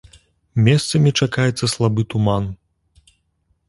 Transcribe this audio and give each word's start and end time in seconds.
Месцамі 0.67 1.13
чакаецца 1.23 1.71
слабы 1.75 2.01
туман. 2.15 2.53